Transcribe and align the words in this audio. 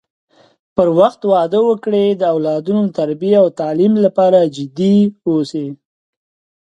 پر 0.75 0.87
وخت 0.99 1.21
واده 1.31 1.59
وکړي 1.69 2.05
د 2.11 2.23
اولادونو 2.33 2.81
د 2.87 2.91
تربی 2.99 3.31
او 3.41 3.45
تعليم 3.59 3.93
لپاره 4.05 4.39
جدي 4.55 4.97
اوسی 5.29 5.67